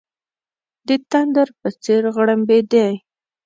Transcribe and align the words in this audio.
د 0.87 0.89
تندر 1.09 1.47
په 1.59 1.67
څېر 1.83 2.03
غړمبېدی. 2.15 2.89